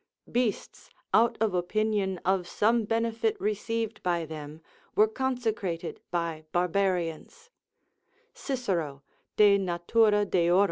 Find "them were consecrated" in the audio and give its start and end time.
4.25-5.99